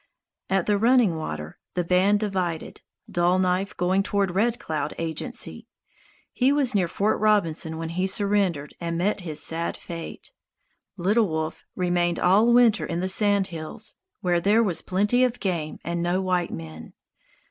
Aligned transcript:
At 0.49 0.65
the 0.65 0.79
Running 0.79 1.15
Water 1.15 1.59
the 1.75 1.83
band 1.83 2.21
divided, 2.21 2.81
Dull 3.07 3.37
Knife 3.37 3.77
going 3.77 4.01
toward 4.01 4.31
Red 4.33 4.57
Cloud 4.59 4.95
agency. 4.97 5.67
He 6.33 6.51
was 6.51 6.73
near 6.73 6.87
Fort 6.87 7.19
Robinson 7.19 7.77
when 7.77 7.89
he 7.89 8.07
surrendered 8.07 8.73
and 8.81 8.97
met 8.97 9.19
his 9.19 9.43
sad 9.45 9.77
fate. 9.77 10.31
Little 10.97 11.27
Wolf 11.27 11.63
remained 11.75 12.17
all 12.19 12.51
winter 12.51 12.83
in 12.83 12.99
the 12.99 13.07
Sand 13.09 13.45
Hills, 13.49 13.93
where 14.21 14.39
there 14.41 14.63
was 14.63 14.81
plenty 14.81 15.23
of 15.23 15.39
game 15.39 15.77
and 15.83 16.01
no 16.01 16.19
white 16.19 16.49
men. 16.49 16.93